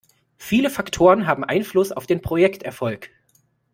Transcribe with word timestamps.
Viele 0.39 0.71
Faktoren 0.71 1.27
haben 1.27 1.43
Einfluss 1.43 1.91
auf 1.91 2.07
den 2.07 2.23
Projekterfolg. 2.23 3.11